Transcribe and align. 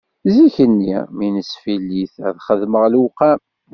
Zik-nni 0.35 0.97
mi 1.17 1.27
nesfillit, 1.35 2.15
ad 2.27 2.37
xedmeɣ 2.45 2.83
lewqam 2.93 3.39